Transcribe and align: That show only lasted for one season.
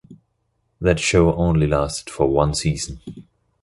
That 0.79 0.99
show 0.99 1.31
only 1.35 1.67
lasted 1.67 2.09
for 2.09 2.27
one 2.27 2.55
season. 2.55 3.01